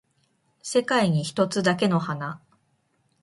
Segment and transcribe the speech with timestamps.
[0.63, 2.41] 世界に一つだけの花